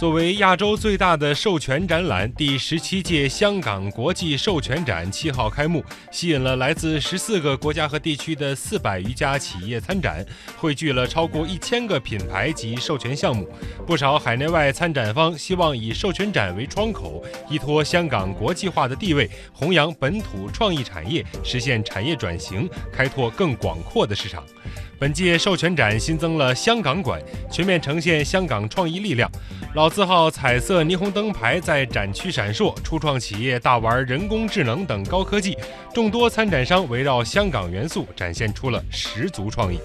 [0.00, 10.24] 作为亚洲最大的授权展览，第十七届香港国际授权展七号开幕，吸引了来自十四个国家和地区的四百余家企业参展，
[10.56, 13.46] 汇聚了超过一千个品牌及授权项目。
[13.86, 24.42] 不少海内外参展方希望以授权展为窗口，依托香港国际化的地位，弘扬本土创意产业，实现产业转型，开拓更广阔的市场。
[24.98, 27.20] 本届授权展新增了香港馆，
[27.50, 29.30] 全面呈现香港创意力量。
[29.74, 35.58] 老字号彩色霓虹灯牌在展区闪烁，初创企业大玩人工智能等高科技，
[35.92, 39.78] 众多参展商围绕香港元素展现出了十足创意。